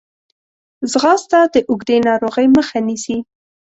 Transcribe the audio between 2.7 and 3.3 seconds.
نیسي